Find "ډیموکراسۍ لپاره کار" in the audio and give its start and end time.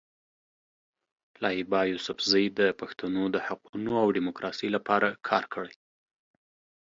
4.17-5.43